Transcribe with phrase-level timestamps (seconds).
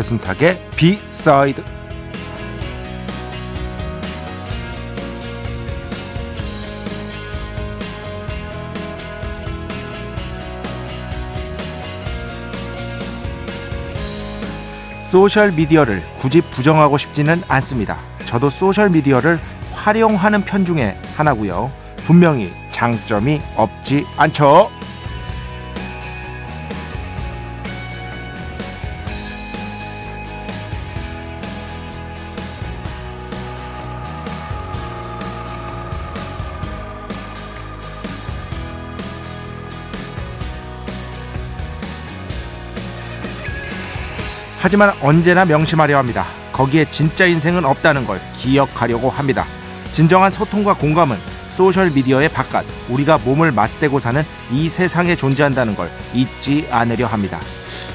[0.00, 1.62] 배순탁의 비사이드
[15.02, 17.98] 소셜 미디어를 굳이 부정하고 싶지는 않습니다.
[18.24, 19.38] 저도 소셜 미디어를
[19.72, 21.70] 활용하는 편 중에 하나고요.
[22.06, 24.70] 분명히 장점이 없지 않죠.
[44.62, 46.26] 하지만 언제나 명심하려 합니다.
[46.52, 49.46] 거기에 진짜 인생은 없다는 걸 기억하려고 합니다.
[49.90, 51.16] 진정한 소통과 공감은
[51.48, 54.22] 소셜미디어의 바깥, 우리가 몸을 맞대고 사는
[54.52, 57.40] 이 세상에 존재한다는 걸 잊지 않으려 합니다.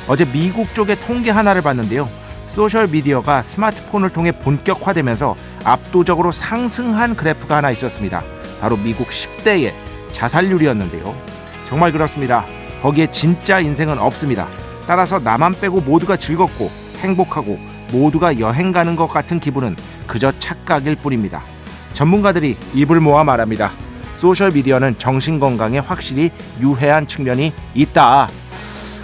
[0.07, 2.09] 어제 미국 쪽의 통계 하나를 봤는데요.
[2.47, 8.23] 소셜미디어가 스마트폰을 통해 본격화되면서 압도적으로 상승한 그래프가 하나 있었습니다.
[8.59, 9.71] 바로 미국 10대의
[10.11, 11.15] 자살률이었는데요.
[11.63, 12.43] 정말 그렇습니다.
[12.81, 14.47] 거기에 진짜 인생은 없습니다.
[14.87, 17.57] 따라서 나만 빼고 모두가 즐겁고 행복하고
[17.91, 19.75] 모두가 여행 가는 것 같은 기분은
[20.07, 21.43] 그저 착각일 뿐입니다.
[21.93, 23.71] 전문가들이 입을 모아 말합니다.
[24.13, 28.29] 소셜미디어는 정신건강에 확실히 유해한 측면이 있다.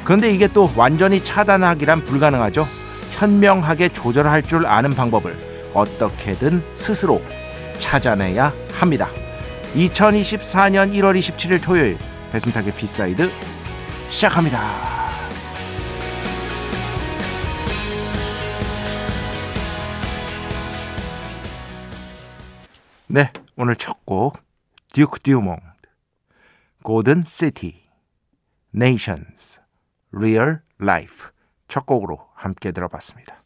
[0.03, 2.67] 그런데 이게 또 완전히 차단하기란 불가능하죠.
[3.11, 5.37] 현명하게 조절할 줄 아는 방법을
[5.73, 7.21] 어떻게든 스스로
[7.77, 9.09] 찾아내야 합니다.
[9.75, 11.97] 2024년 1월 27일 토요일
[12.31, 13.31] 배순탁의 B side
[14.09, 15.00] 시작합니다.
[23.13, 24.37] 네, 오늘 첫 곡
[24.93, 25.59] Duke Dumont
[26.81, 27.83] Gorgon City
[28.71, 29.59] Naations
[30.13, 31.29] Real Life
[31.67, 33.43] 첫 곡으로 함께 들어봤습니다.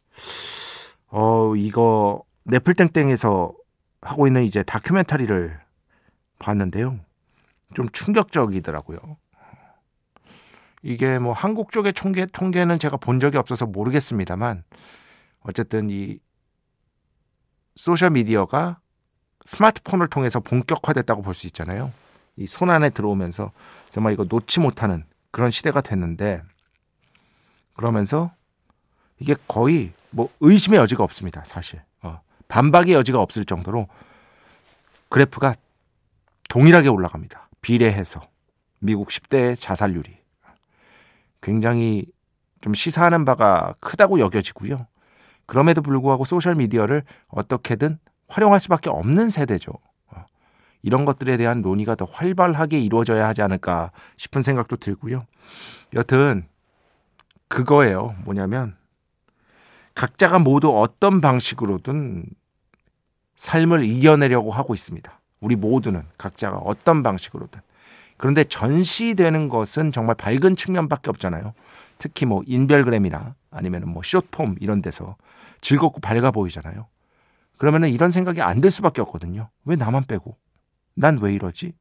[1.08, 3.56] 어, 이거 넷플땡땡에서
[4.04, 5.60] 하고 있는 이제 다큐멘터리를
[6.38, 7.00] 봤는데요.
[7.74, 9.18] 좀 충격적이더라고요.
[10.84, 14.64] 이게 뭐 한국 쪽의 통계 통계는 제가 본 적이 없어서 모르겠습니다만
[15.40, 16.20] 어쨌든 이
[17.76, 18.80] 소셜 미디어가
[19.46, 21.92] 스마트폰을 통해서 본격화됐다고 볼 수 있잖아요.
[22.38, 23.52] 이 손 안에 들어오면서
[23.92, 26.42] 정말 이거 놓지 못하는 그런 시대가 됐는데
[27.76, 28.32] 그러면서
[29.20, 31.44] 이게 거의 뭐 의심의 여지가 없습니다.
[31.46, 33.88] 사실 어, 반박의 여지가 없을 정도로
[35.10, 35.56] 그래프가
[36.50, 37.48] 동일하게 올라갑니다.
[37.62, 38.22] 비례해서
[38.80, 40.18] 미국 10대의 자살률이
[41.42, 42.06] 굉장히
[42.62, 44.88] 좀 시사하는 바가 크다고 여겨지고요.
[45.46, 49.72] 그럼에도 불구하고 소셜 미디어를 어떻게든 활용할 수밖에 없는 세대죠.
[50.08, 50.26] 어,
[50.82, 55.26] 이런 것들에 대한 논의가 더 활발하게 이루어져야 하지 않을까 싶은 생각도 들고요.
[55.94, 56.48] 여튼
[57.48, 58.14] 그거예요.
[58.26, 58.76] 뭐냐면
[59.94, 62.26] 각자가 모두 어떤 방식으로든
[63.36, 65.20] 삶을 이겨내려고 하고 있습니다.
[65.40, 67.62] 우리 모두는 각자가 어떤 방식으로든.
[68.18, 71.54] 그런데 전시되는 것은 정말 밝은 측면밖에 없잖아요.
[71.98, 75.16] 특히 뭐 인별그램이나 아니면 뭐 숏폼 이런 데서
[75.62, 76.88] 즐겁고 밝아 보이잖아요.
[77.58, 79.50] 그러면은 이런 생각이 안 들 수밖에 없거든요.
[79.66, 80.38] 왜 나만 빼고?
[80.96, 81.74] 난 왜 이러지?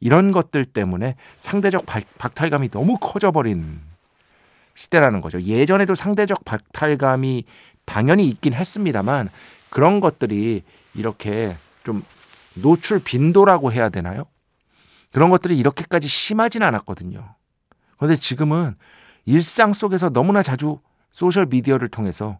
[0.00, 1.86] 이런 것들 때문에 상대적
[2.18, 3.64] 박탈감이 너무 커져버린
[4.74, 5.40] 시대라는 거죠.
[5.40, 7.44] 예전에도 상대적 박탈감이
[7.86, 9.30] 당연히 있긴 했습니다만
[9.70, 10.62] 그런 것들이
[10.94, 12.04] 이렇게 좀
[12.54, 14.24] 노출 빈도라고 해야 되나요?
[15.12, 17.34] 그런 것들이 이렇게까지 심하진 않았거든요.
[17.96, 18.74] 그런데 지금은
[19.24, 20.80] 일상 속에서 너무나 자주
[21.10, 22.38] 소셜 미디어를 통해서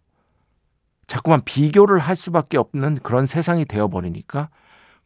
[1.06, 4.50] 자꾸만 비교를 할 수밖에 없는 그런 세상이 되어버리니까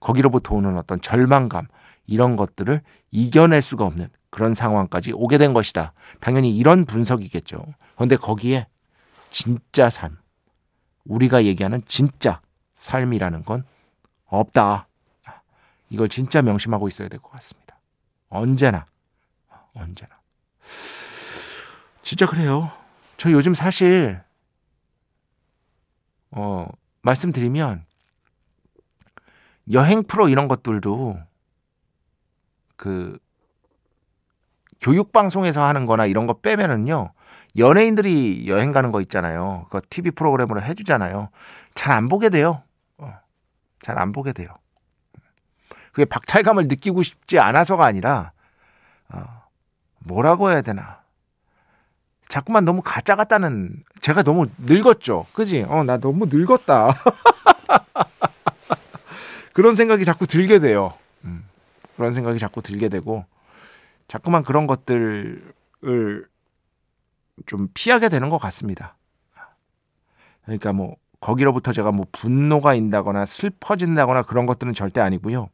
[0.01, 1.67] 거기로부터 오는 어떤 절망감
[2.07, 2.81] 이런 것들을
[3.11, 5.93] 이겨낼 수가 없는 그런 상황까지 오게 된 것이다.
[6.21, 7.65] 당연히 이런 분석이겠죠.
[7.97, 8.67] 그런데 거기에
[9.31, 10.17] 진짜 삶,
[11.05, 12.41] 우리가 얘기하는 진짜
[12.75, 13.65] 삶이라는 건
[14.27, 14.87] 없다.
[15.91, 17.79] 이걸 진짜 명심하고 있어야 될 것 같습니다.
[18.29, 18.87] 언제나,
[19.75, 20.21] 언제나.
[22.03, 22.71] 진짜 그래요.
[23.17, 24.21] 저 요즘 사실
[26.33, 26.67] 어
[27.03, 27.85] 말씀드리면
[29.73, 31.19] 여행 프로 이런 것들도
[32.77, 33.19] 그
[34.81, 37.13] 교육 방송에서 하는 거나 이런 거 빼면은요.
[37.59, 39.67] 연예인들이 여행 가는 거 있잖아요.
[39.71, 41.29] 그 TV 프로그램으로 해 주잖아요.
[41.75, 42.63] 잘 안 보게 돼요.
[42.99, 43.13] 어,
[43.83, 44.49] 잘 안 보게 돼요.
[45.93, 48.33] 그게 박탈감을 느끼고 싶지 않아서가 아니라
[49.09, 49.25] 어,
[49.99, 51.00] 뭐라고 해야 되나?
[52.31, 55.27] 자꾸만 너무 가짜 같다는 제가 너무 늙었죠.
[55.35, 55.65] 그지?
[55.69, 56.95] 어, 나 너무 늙었다.
[59.53, 60.95] 그런 생각이 자꾸 들게 돼요.
[61.25, 61.45] 음,
[61.97, 63.25] 그런 생각이 자꾸 들게 되고
[64.09, 65.43] 자꾸만 그런 것들을
[67.47, 68.95] 좀 피하게 되는 것 같습니다.
[70.45, 75.51] 그러니까 뭐 거기로부터 제가 뭐 분노가 인다거나 슬퍼진다거나 그런 것들은 절대 아니고요.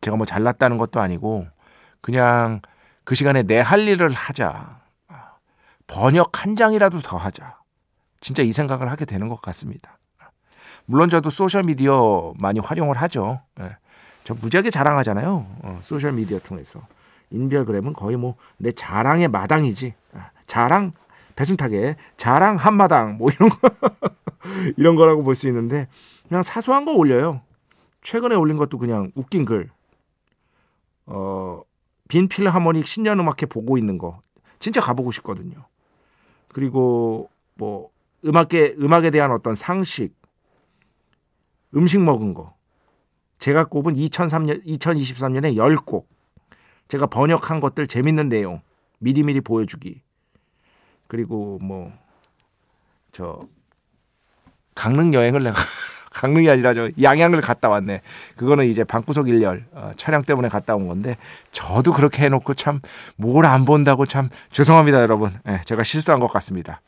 [0.00, 1.46] 제가 뭐 잘났다는 것도 아니고
[2.00, 2.60] 그냥
[3.04, 4.82] 그 시간에 내 할 일을 하자.
[5.86, 7.58] 번역 한 장이라도 더 하자.
[8.20, 9.98] 진짜 이 생각을 하게 되는 것 같습니다.
[10.86, 13.40] 물론 저도 소셜미디어 많이 활용을 하죠.
[13.60, 13.76] 예.
[14.24, 15.46] 저 무지하게 자랑하잖아요.
[15.62, 16.80] 어, 소셜미디어 통해서.
[17.30, 19.94] 인별그램은 거의 뭐 내 자랑의 마당이지.
[20.14, 20.92] 아, 자랑
[21.36, 23.58] 배순탁의 자랑 한마당 뭐 이런 거
[24.76, 25.88] 이런 거라고 볼 수 있는데
[26.28, 27.40] 그냥 사소한 거 올려요.
[28.02, 29.70] 최근에 올린 것도 그냥 웃긴 글.
[31.06, 31.62] 어,
[32.08, 34.20] 빈 필하모닉 신년 음악회 보고 있는 거
[34.58, 35.66] 진짜 가보고 싶거든요.
[36.54, 37.90] 그리고 뭐
[38.24, 40.16] 음악에 음악에 대한 어떤 상식,
[41.76, 42.54] 음식 먹은 거.
[43.38, 46.06] 제가 꼽은 2003년 2023년에 10곡.
[46.88, 48.62] 제가 번역한 것들 재밌는 내용
[49.00, 50.00] 미리미리 보여주기.
[51.08, 51.92] 그리고 뭐
[53.14, 53.38] 저
[54.74, 55.56] 강릉 여행을 내가
[56.14, 58.00] 강릉이 아니라 저 양양을 갔다 왔네.
[58.36, 61.16] 그거는 이제 방구석 1열 어, 촬영 때문에 갔다 온 건데
[61.50, 62.80] 저도 그렇게 해놓고 참
[63.20, 65.32] 뭘 안 본다고 참 죄송합니다 여러분.
[65.44, 66.80] 네, 제가 실수한 것 같습니다.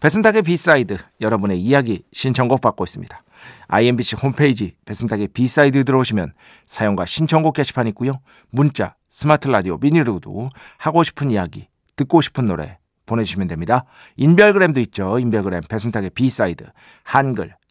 [0.00, 3.22] 배순탁의 B side 여러분의 이야기 신청곡 받고 있습니다.
[3.68, 6.32] IMBC 홈페이지 배순탁의 B side 들어오시면
[6.66, 8.20] 사연과 신청곡 게시판 있고요.
[8.50, 13.84] 문자, 스마트 라디오, 미니로도 하고 싶은 이야기, 듣고 싶은 노래 보내주시면 됩니다.
[14.16, 15.18] 인별그램도 있죠.
[15.18, 16.64] 인별그램 배순탁의 B side
[17.02, 17.54] 한글,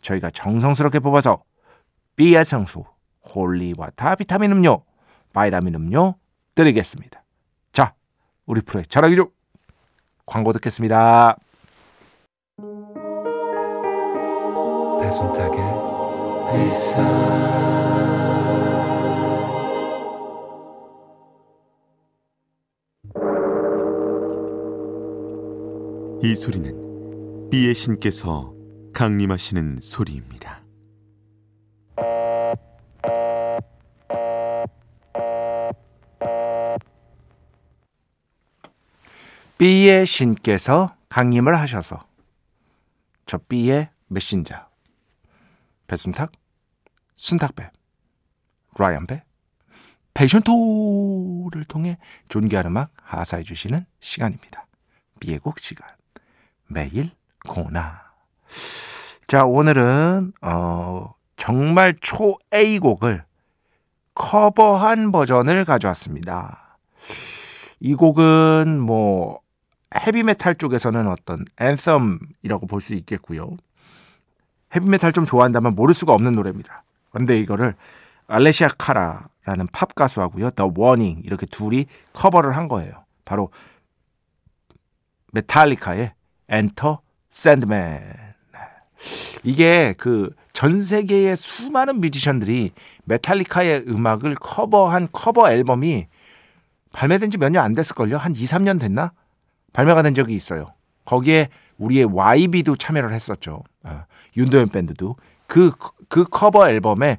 [0.00, 1.42] 저희가 정성스럽게 뽑아서
[2.16, 2.84] B의 성수,
[3.34, 4.84] holy water 비타민 음료,
[5.32, 6.16] 바이라민 음료
[6.54, 7.24] 드리겠습니다.
[7.72, 7.94] 자,
[8.46, 9.30] 우리 프로의 자랑이죠.
[10.26, 11.36] 광고 듣겠습니다.
[15.00, 15.58] 배순탁의
[16.50, 17.02] 회사
[26.20, 28.57] 이 소리는 비의 신께서
[28.98, 30.60] 강림하시는 소리입니다.
[39.56, 42.08] B의 신께서 강림을 하셔서
[43.24, 44.68] 저 B의 메신저
[45.86, 46.32] 배순탁,
[47.14, 47.70] 순탁배,
[48.76, 49.22] 라이언배,
[50.14, 54.66] 패션토를 통해 존귀한 음악 하사해 주시는 시간입니다.
[55.20, 55.86] B의 곡 시간
[56.66, 57.12] 매일
[57.46, 58.08] 고나
[59.28, 63.24] 자 오늘은 어, 정말 초 A 곡을
[64.14, 66.78] 커버한 버전을 가져왔습니다.
[67.78, 69.40] 이 곡은 뭐
[69.94, 73.50] 헤비메탈 쪽에서는 어떤 anthem이라고 볼 수 있겠고요.
[74.74, 76.82] 헤비메탈 좀 좋아한다면 모를 수가 없는 노래입니다.
[77.10, 77.74] 근데 이거를
[78.28, 80.52] 알레시아 카라라는 팝 가수하고요.
[80.52, 83.04] The Warning 이렇게 둘이 커버를 한 거예요.
[83.26, 83.50] 바로
[85.32, 86.14] 메탈리카의
[86.48, 88.27] Enter Sandman.
[89.44, 92.72] 이게 그 전 세계의 수많은 뮤지션들이
[93.04, 96.08] 메탈리카의 음악을 커버한 커버 앨범이
[96.90, 98.16] 발매된 지 몇 년 안 됐을걸요?
[98.16, 99.12] 한 2, 3년 됐나?
[99.72, 100.72] 발매가 된 적이 있어요.
[101.04, 103.62] 거기에 우리의 YB도 참여를 했었죠.
[103.84, 104.04] 어,
[104.36, 105.14] 윤도현 밴드도.
[105.46, 105.70] 그,
[106.08, 107.18] 그 커버 앨범에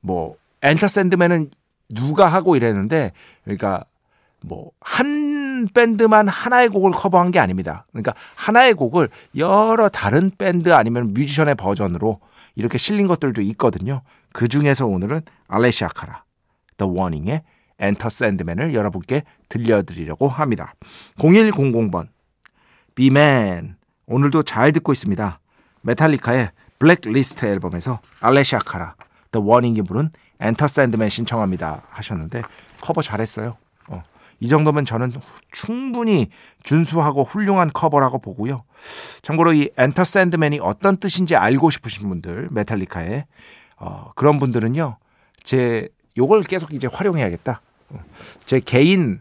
[0.00, 1.50] 뭐, Enter Sandman은
[1.88, 3.10] 누가 하고 이랬는데,
[3.42, 3.84] 그러니까
[4.42, 5.33] 뭐, 한
[5.72, 7.86] 밴드만 하나의 곡을 커버한 게 아닙니다.
[7.90, 12.20] 그러니까 하나의 곡을 여러 다른 밴드 아니면 뮤지션의 버전으로
[12.56, 14.02] 이렇게 실린 것들도 있거든요.
[14.32, 16.24] 그 중에서 오늘은 알레시아 카라,
[16.76, 17.42] The Warning의
[17.78, 20.74] Enter Sandman을 여러분께 들려드리려고 합니다.
[21.18, 22.08] 0100번
[22.94, 25.40] B맨 오늘도 잘 듣고 있습니다.
[25.82, 28.94] 메탈리카의 블랙리스트 앨범에서 알레시아 카라
[29.32, 32.42] The Warning이 부른 Enter Sandman 신청합니다 하셨는데
[32.80, 33.56] 커버 잘했어요.
[34.34, 35.12] 어, 이 정도면 저는
[35.52, 36.28] 충분히
[36.62, 38.64] 준수하고 훌륭한 커버라고 보고요.
[39.22, 43.24] 참고로 이 Enter Sandman이 어떤 뜻인지 알고 싶으신 분들 메탈리카의
[43.78, 44.96] 어, 그런 분들은요.
[45.42, 47.60] 제 요걸 계속 이제 활용해야겠다.
[47.90, 48.04] 어,
[48.44, 49.20] 제 개인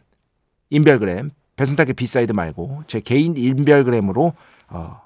[0.70, 4.34] 인별그램 배순탁의 B side 말고 제 개인 인별그램으로
[4.70, 5.01] 어,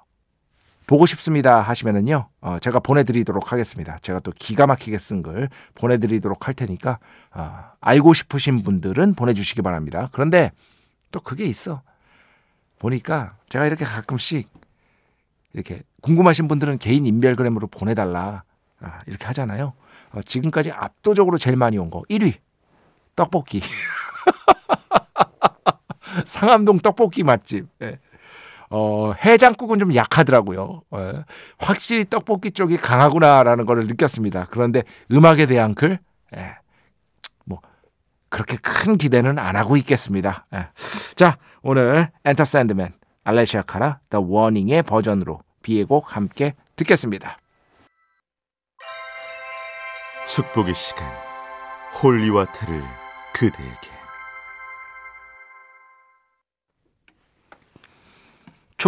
[0.88, 3.98] 보고 싶습니다 하시면은요 어, 제가 보내드리도록 하겠습니다.
[4.02, 7.00] 제가 또 기가 막히게 쓴글 보내드리도록 할 테니까
[7.34, 10.08] 어, 알고 싶으신 분들은 보내주시기 바랍니다.
[10.14, 10.52] 그런데
[11.12, 11.82] 또 그게 있어
[12.80, 14.50] 보니까 제가 이렇게 가끔씩
[15.54, 18.44] 이렇게 궁금하신 분들은 개인 인별그램으로 보내달라
[18.80, 19.74] 아, 이렇게 하잖아요.
[20.14, 22.36] 어, 지금까지 압도적으로 제일 많이 온 거 1위
[23.16, 23.62] 떡볶이
[26.26, 27.68] 상암동 떡볶이 맛집.
[27.82, 28.00] 예.
[28.70, 30.82] 어, 해장국은 좀 약하더라고요.
[30.96, 31.14] 예.
[31.58, 34.48] 확실히 떡볶이 쪽이 강하구나라는 걸 느꼈습니다.
[34.52, 36.00] 그런데 음악에 대한 글,
[36.36, 36.56] 예.
[37.46, 37.62] 뭐,
[38.30, 40.46] 그렇게 큰 기대는 안 하고 있겠습니다.
[40.54, 40.68] 예.
[41.16, 42.94] 자, 오늘 Enter Sandman,
[43.24, 47.38] 알레시아 카라, The Warning의 버전으로 B의 곡 함께 듣겠습니다.
[50.28, 51.08] 축복의 시간
[52.02, 52.82] holy water를
[53.34, 53.97] 그대에게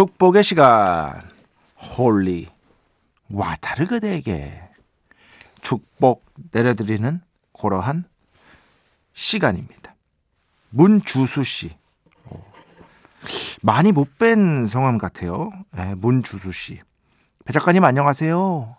[0.00, 1.20] 축복의 시간
[1.76, 2.48] holy
[3.28, 4.62] water를 그대에게
[5.60, 7.20] 축복 내려드리는
[7.52, 8.04] 그러한
[9.12, 9.94] 시간입니다.
[10.70, 11.76] 문주수 씨
[13.62, 15.52] 많이 못 뵌 성함 같아요.
[15.72, 16.80] 네, 문주수 씨.
[17.44, 18.78] 배 작가님 안녕하세요.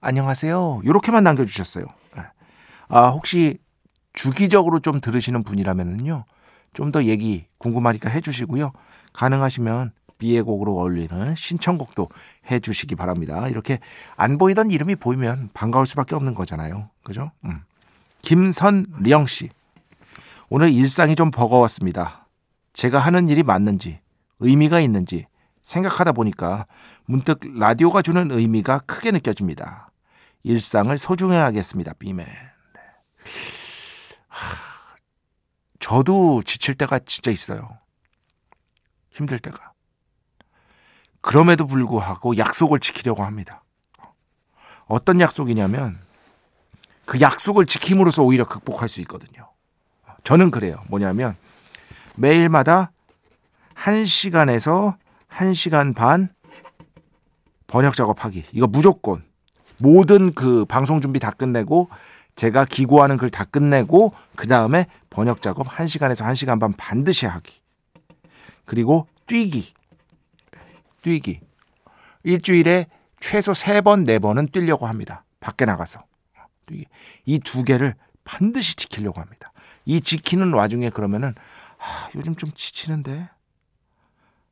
[0.00, 0.80] 안녕하세요.
[0.84, 1.84] 이렇게만 남겨주셨어요.
[2.16, 2.22] 네.
[2.88, 3.58] 아 혹시
[4.14, 6.24] 주기적으로 좀 들으시는 분이라면요,
[6.72, 8.72] 좀 더 얘기 궁금하니까 해주시고요.
[9.12, 12.08] 가능하시면 비의 곡으로 어울리는 신청곡도
[12.48, 13.48] 해 주시기 바랍니다.
[13.48, 13.80] 이렇게
[14.16, 16.90] 안 보이던 이름이 보이면 반가울 수밖에 없는 거잖아요.
[17.02, 17.32] 그죠?
[17.44, 17.62] 음.
[18.22, 19.50] 김선령 씨.
[20.48, 22.28] 오늘 일상이 좀 버거웠습니다.
[22.72, 23.98] 제가 하는 일이 맞는지,
[24.38, 25.26] 의미가 있는지
[25.62, 26.66] 생각하다 보니까
[27.04, 29.90] 문득 라디오가 주는 의미가 크게 느껴집니다.
[30.44, 31.94] 일상을 소중해야겠습니다.
[31.94, 32.26] 비맨.
[32.26, 32.80] 네.
[35.80, 37.76] 저도 지칠 때가 진짜 있어요.
[39.10, 39.71] 힘들 때가.
[41.22, 43.62] 그럼에도 불구하고 약속을 지키려고 합니다.
[44.86, 45.98] 어떤 약속이냐면
[47.06, 49.48] 그 약속을 지킴으로써 오히려 극복할 수 있거든요.
[50.24, 50.82] 저는 그래요.
[50.88, 51.34] 뭐냐면
[52.16, 52.92] 매일마다
[53.74, 54.96] 1시간에서
[55.30, 56.28] 1시간 반
[57.66, 58.44] 번역 작업하기.
[58.52, 59.24] 이거 무조건
[59.80, 61.88] 모든 그 방송 준비 다 끝내고
[62.36, 67.52] 제가 기고하는 글 다 끝내고 그 다음에 번역 작업 1시간에서 1시간 반 반드시 하기.
[68.64, 69.72] 그리고 뛰기.
[71.02, 71.40] 뛰기.
[72.24, 72.86] 일주일에
[73.20, 75.24] 최소 3번, 4번은 뛰려고 합니다.
[75.40, 76.02] 밖에 나가서.
[76.66, 76.86] 뛰기.
[77.26, 77.94] 이 두 개를
[78.24, 79.52] 반드시 지키려고 합니다.
[79.84, 81.34] 이 지키는 와중에 그러면은
[81.78, 83.28] 아, 요즘 좀 지치는데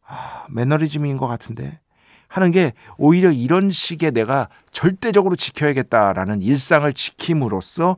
[0.07, 1.79] 아, 매너리즘인 것 같은데
[2.27, 7.97] 하는 게 오히려 이런 식의 내가 절대적으로 지켜야겠다라는 일상을 지킴으로써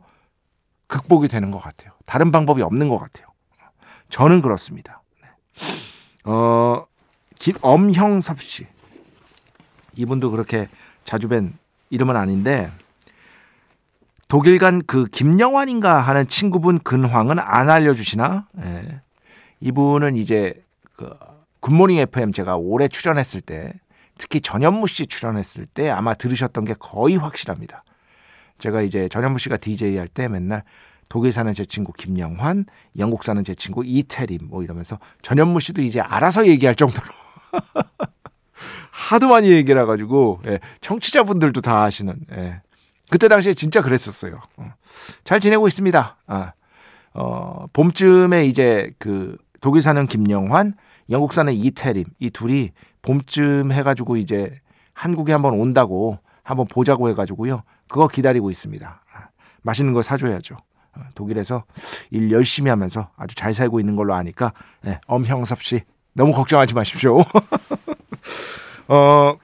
[0.89, 1.93] 극복이 되는 것 같아요.
[2.05, 3.27] 다른 방법이 없는 것 같아요.
[4.11, 5.03] 저는 그렇습니다.
[5.23, 6.31] 네.
[6.31, 6.87] 어,
[7.63, 8.67] 엄형섭 씨.
[9.97, 10.69] 이분도 그렇게
[11.05, 11.53] 자주 뵌
[11.91, 12.71] 이름은 아닌데
[14.29, 18.47] 독일 간 그 김영환인가 하는 친구분 근황은 안 알려주시나?
[18.53, 19.01] 네.
[19.61, 20.63] 이분은 이제
[20.97, 21.11] 그
[21.61, 23.75] 굿모닝 FM 제가 올해 출연했을 때
[24.17, 27.85] 특히 전현무 씨 출연했을 때 아마 들으셨던 게 거의 확실합니다.
[28.59, 30.63] 제가 이제 전현무 씨가 DJ 할 때 맨날
[31.09, 32.65] 독일 사는 제 친구 김영환,
[32.99, 37.07] 영국 사는 제 친구 이태림 뭐 이러면서 전현무 씨도 이제 알아서 얘기할 정도로
[38.91, 42.61] 하도 많이 얘기를 해가지고 예, 청취자분들도 다 아시는 예.
[43.11, 44.41] 그때 당시에 진짜 그랬었어요.
[44.57, 44.73] 어.
[45.25, 46.17] 잘 지내고 있습니다.
[46.27, 46.53] 아,
[47.13, 50.75] 어, 봄쯤에 이제 그 독일 사는 김영환,
[51.11, 52.71] 영국 사는 이태림 이 둘이
[53.03, 54.59] 봄쯤 해가지고 이제
[54.95, 57.63] 한국에 한번 온다고 한번 보자고 해가지고요.
[57.89, 59.03] 그거 기다리고 있습니다.
[59.63, 60.57] 맛있는 거 사줘야죠.
[60.95, 61.65] 어, 독일에서
[62.11, 65.83] 일 열심히 하면서 아주 잘 살고 있는 걸로 아니까 네, 엄형섭 씨
[66.15, 67.21] 너무 걱정하지 마십시오.
[68.89, 69.39] 어,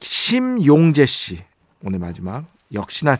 [0.00, 1.42] 심용재 씨
[1.82, 3.16] 오늘 마지막 역시나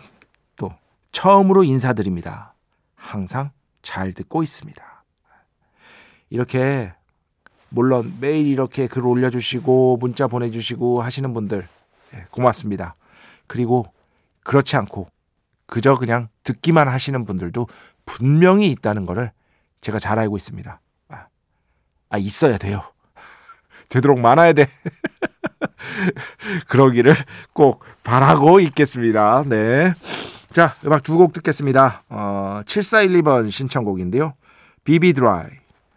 [0.56, 0.72] 또
[1.12, 2.54] 처음으로 인사드립니다.
[2.94, 3.50] 항상
[3.82, 5.04] 잘 듣고 있습니다.
[6.30, 6.92] 이렇게
[7.70, 11.66] 물론 매일 이렇게 글 올려주시고 문자 보내주시고 하시는 분들
[12.14, 12.94] 예, 고맙습니다.
[13.46, 13.86] 그리고
[14.42, 15.08] 그렇지 않고
[15.66, 17.66] 그저 그냥 듣기만 하시는 분들도
[18.04, 19.32] 분명히 있다는 것을
[19.80, 20.80] 제가 잘 알고 있습니다.
[22.14, 22.82] 아, 아 있어야 돼요.
[23.88, 24.68] 되도록 많아야 돼.
[26.68, 27.14] 그러기를
[27.52, 29.42] 꼭 바라고 있겠습니다.
[29.46, 29.92] 네.
[30.50, 32.02] 자, 음악 두 곡 듣겠습니다.
[32.08, 34.34] 어, 7412번 신청곡인데요.
[34.84, 35.46] 비비 드라이,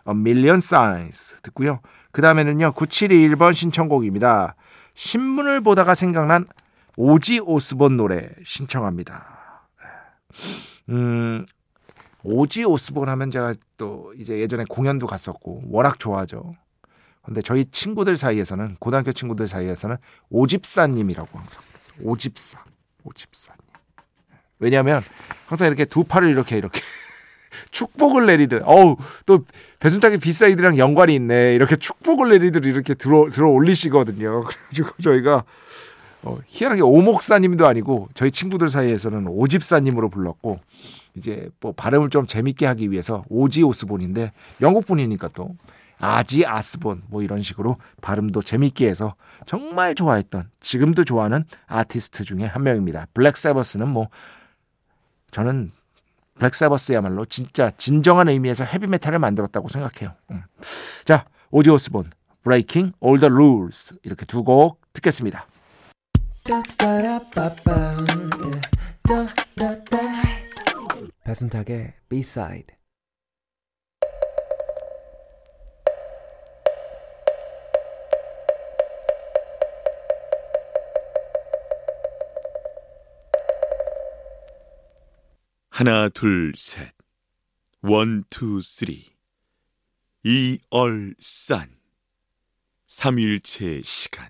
[0.07, 1.81] A Million Signs 듣고요.
[2.12, 4.55] 그 다음에는요, 9721번 신청곡입니다.
[4.95, 6.47] 신문을 보다가 생각난
[6.95, 9.67] 오지 오스본 노래 신청합니다.
[10.89, 11.45] 음,
[12.29, 16.55] 오지 오스본 하면 제가 또 이제 예전에 공연도 갔었고 워낙 좋아하죠.
[17.24, 19.96] 근데 저희 친구들 사이에서는 고등학교 친구들 사이에서는
[20.29, 21.63] 오집사님이라고 항상
[22.01, 22.63] 오집사,
[23.05, 23.60] 오집사님.
[24.60, 25.01] 왜냐하면
[25.46, 26.81] 항상 이렇게 두 팔을 이렇게 이렇게
[27.72, 29.46] 축복을 내리듯 어우 또
[29.79, 34.43] 배순탁의 B side랑 연관이 있네 이렇게 축복을 내리듯 이렇게 들어 들어 올리시거든요.
[34.74, 35.46] 그래가지고 저희가
[36.24, 40.60] 어, 희한하게 오목사님도 아니고 저희 친구들 사이에서는 오집사님으로 불렀고
[41.17, 44.31] 이제 뭐 발음을 좀 재밌게 하기 위해서 오지 오스본인데
[44.62, 45.55] 영국 분이니까 또
[46.00, 52.63] 아지 아스본 뭐 이런 식으로 발음도 재밌게 해서 정말 좋아했던 지금도 좋아하는 아티스트 중에 한
[52.63, 53.07] 명입니다.
[53.13, 54.07] Black Sabbath는 뭐
[55.31, 55.71] 저는
[56.36, 60.15] 블랙 세버스야말로 진짜 진정한 의미에서 헤비 메탈을 만들었다고 생각해요.
[60.31, 60.43] 음.
[61.03, 62.12] 자 오지 오스본
[62.43, 65.47] Breaking All the Rules 이렇게 두 곡 듣겠습니다.
[71.24, 72.75] 배순탁의 B-side
[85.70, 86.92] 하나 둘 셋.
[87.81, 89.05] one, two, three.
[90.24, 91.77] 一二三.
[92.88, 94.30] 삼일체 시간.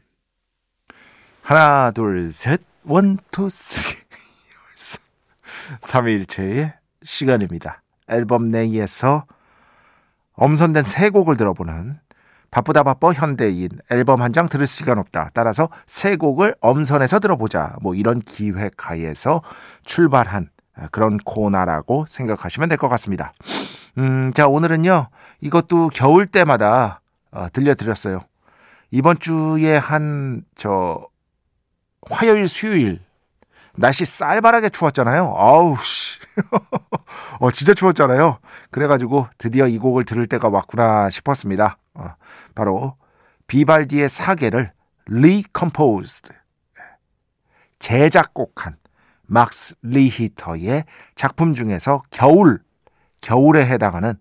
[1.42, 4.07] 하나 둘셋 one two three
[5.82, 6.74] 3일체의
[7.04, 7.82] 시간입니다.
[8.08, 9.26] 앨범 내에서
[10.34, 12.00] 엄선된 세 곡을 들어보는
[12.52, 15.32] 바쁘다 바빠 현대인 앨범 한 장 들을 시간 없다.
[15.34, 17.76] 따라서 세 곡을 엄선해서 들어보자.
[17.82, 19.42] 뭐 이런 기획하에서
[19.84, 20.50] 출발한
[20.92, 23.34] 그런 코너라고 생각하시면 될 것 같습니다.
[23.98, 25.10] 음, 자 오늘은요
[25.42, 28.22] 이것도 겨울 때마다 어, 들려드렸어요.
[28.92, 31.06] 이번 주에 한 저
[32.10, 33.02] 화요일 수요일
[33.78, 35.34] 날씨 쌀바하게 추웠잖아요.
[35.38, 36.20] 아우 씨.
[37.40, 38.40] 어 진짜 추웠잖아요.
[38.72, 41.78] 그래가지고 드디어 이 곡을 들을 때가 왔구나 싶었습니다.
[41.94, 42.16] 어,
[42.56, 42.96] 바로
[43.48, 44.72] 비발디의 사계를
[45.08, 46.34] Recomposed
[47.80, 48.78] 재작곡한
[49.24, 50.86] 막스 리히터의
[51.16, 52.60] 작품 중에서 겨울
[53.22, 54.16] 겨울에 해당하는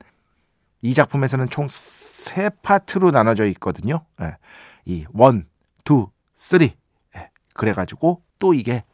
[0.82, 4.04] 이 작품에서는 총 세 파트로 나눠져 있거든요.
[4.20, 4.36] 예.
[4.84, 5.48] 이 one,
[5.84, 6.76] two, three.
[7.16, 7.30] 예.
[7.54, 8.84] 그래가지고 또 이게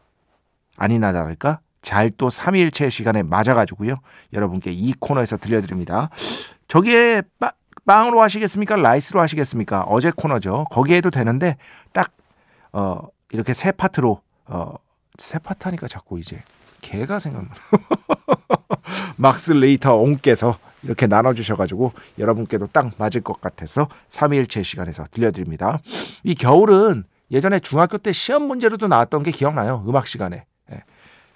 [0.82, 3.96] 아니나 다를까 잘 또 3일체 시간에 맞아가지고요.
[4.32, 6.10] 여러분께 이 코너에서 들려드립니다.
[6.68, 7.52] 저기에 빠,
[7.86, 8.76] 빵으로 하시겠습니까?
[8.76, 9.82] rice로 하시겠습니까?
[9.82, 10.66] 어제 코너죠.
[10.70, 11.56] 거기에도 되는데
[11.92, 12.12] 딱
[12.72, 14.74] 어, 이렇게 세 파트로 어,
[15.18, 16.40] 세 파트 하니까 자꾸 이제
[16.80, 17.50] 개가 생각나.
[19.16, 25.80] 막스 리히터 옹께서 이렇게 나눠주셔가지고 여러분께도 딱 맞을 것 같아서 3일체 시간에서 들려드립니다.
[26.24, 29.84] 이 겨울은 예전에 중학교 때 시험 문제로도 나왔던 게 기억나요.
[29.88, 30.44] 음악 시간에.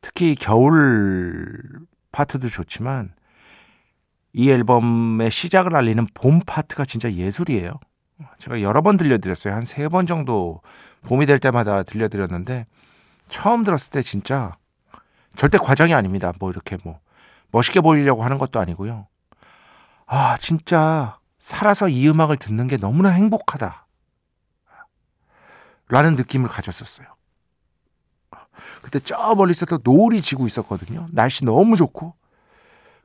[0.00, 1.80] 특히 겨울
[2.12, 3.12] 파트도 좋지만
[4.32, 7.78] 이 앨범의 시작을 알리는 봄 파트가 진짜 예술이에요.
[8.38, 9.54] 제가 여러 번 들려드렸어요.
[9.54, 10.60] 한 세 번 정도
[11.02, 12.66] 봄이 될 때마다 들려드렸는데
[13.28, 14.56] 처음 들었을 때 진짜
[15.36, 16.32] 절대 과장이 아닙니다.
[16.38, 16.98] 뭐 이렇게 뭐
[17.50, 19.06] 멋있게 보이려고 하는 것도 아니고요.
[20.06, 23.86] 아, 진짜 살아서 이 음악을 듣는 게 너무나 행복하다.
[25.88, 27.06] 라는 느낌을 가졌었어요.
[28.82, 31.08] 그때 저 멀리서 또 노을이 지고 있었거든요.
[31.12, 32.14] 날씨 너무 좋고.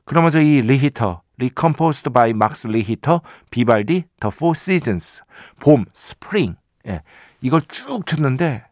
[0.04, 5.22] 그러면서 이 리히터, Recomposed by Max Richter, 비발디, The Four Seasons,
[5.60, 6.56] 봄, 스프링.
[6.86, 7.02] 예,
[7.40, 8.66] 이걸 쭉 듣는데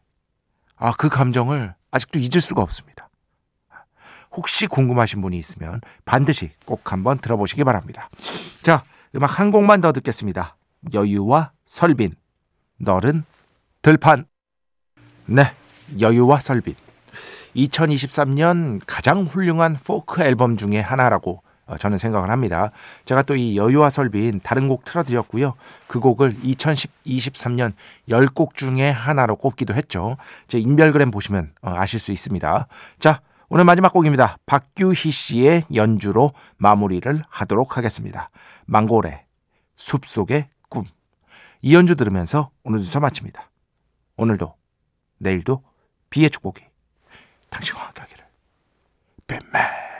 [0.76, 3.08] 아, 그 감정을 아직도 잊을 수가 없습니다.
[4.32, 8.08] 혹시 궁금하신 분이 있으면 반드시 꼭 한번 들어보시기 바랍니다.
[8.62, 8.82] 자,
[9.14, 10.56] 음악 한 곡만 더 듣겠습니다.
[10.92, 12.14] 여유와 설빈,
[12.78, 13.24] 널은
[13.82, 14.26] 들판.
[15.26, 15.52] 네,
[16.00, 16.74] 여유와 설빈.
[17.56, 22.70] 2023년 가장 훌륭한 포크 앨범 중에 하나라고 어, 저는 생각을 합니다.
[23.04, 25.54] 제가 또 이 여유와 설빈 다른 곡 틀어드렸고요.
[25.86, 27.72] 그 곡을 2023년
[28.08, 30.16] 10곡 중에 하나로 꼽기도 했죠.
[30.48, 32.66] 제 인별그램 보시면 어, 아실 수 있습니다.
[32.98, 34.38] 자, 오늘 마지막 곡입니다.
[34.46, 38.30] 박규희 씨의 연주로 마무리를 하도록 하겠습니다.
[38.66, 39.24] 망고레,
[39.76, 40.84] 숲속의 꿈.
[41.60, 43.50] 이 연주 들으면서 오늘 순서 마칩니다.
[44.16, 44.54] 오늘도,
[45.18, 45.62] 내일도
[46.12, 46.62] 비의 축복이
[47.48, 48.24] 당신과 함께 하기를.
[49.26, 49.91] 뱀맨.